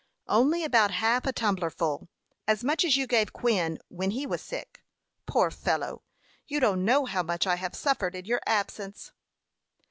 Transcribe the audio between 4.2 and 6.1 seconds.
was sick. Poor fellow!